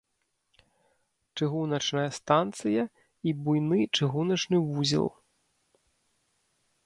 Чыгуначная 1.37 2.05
станцыя 2.19 2.83
і 3.31 3.35
буйны 3.47 3.79
чыгуначны 3.97 4.57
вузел. 4.69 5.07